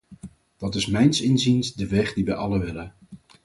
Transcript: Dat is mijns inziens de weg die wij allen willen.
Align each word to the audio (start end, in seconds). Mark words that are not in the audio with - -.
Dat 0.57 0.75
is 0.75 0.85
mijns 0.87 1.21
inziens 1.21 1.73
de 1.73 1.87
weg 1.87 2.13
die 2.13 2.25
wij 2.25 2.35
allen 2.35 2.59
willen. 2.59 2.93